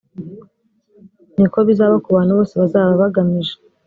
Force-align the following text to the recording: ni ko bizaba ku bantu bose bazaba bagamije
ni 1.39 1.47
ko 1.51 1.59
bizaba 1.67 1.95
ku 2.03 2.09
bantu 2.17 2.31
bose 2.37 2.53
bazaba 2.61 2.91
bagamije 3.01 3.53